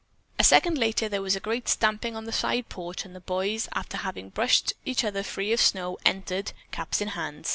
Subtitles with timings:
[0.39, 3.69] A second later there was a great stamping on the side porch and the boys,
[3.75, 7.45] after having brushed each other free of snow, entered, caps in hand.